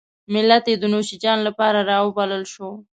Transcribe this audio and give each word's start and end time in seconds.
ملت 0.33 0.63
یې 0.71 0.75
د 0.79 0.83
نوشیجان 0.93 1.37
لپاره 1.47 1.79
راوبلل 1.91 2.43
شو. 2.53 2.69